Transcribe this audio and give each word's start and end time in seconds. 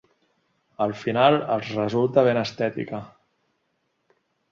Al 0.85 0.93
final, 1.01 1.35
els 1.55 1.69
resulta 1.79 2.23
ben 2.29 2.39
estètica. 2.45 3.03